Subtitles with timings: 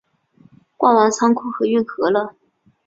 [0.77, 2.33] 逛完仓库和运河了